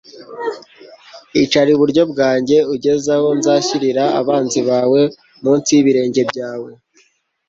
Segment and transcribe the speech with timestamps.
[1.43, 5.01] icara iburyo bwanjye ugeze aho nzashyirira abanzi bawe
[5.43, 6.71] munsi y'ibirenge byawe.»